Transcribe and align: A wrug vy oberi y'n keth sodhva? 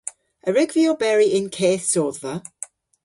A 0.47 0.49
wrug 0.51 0.71
vy 0.75 0.83
oberi 0.91 1.27
y'n 1.37 1.47
keth 1.57 1.85
sodhva? 1.93 2.33